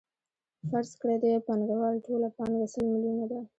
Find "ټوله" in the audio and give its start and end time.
2.05-2.27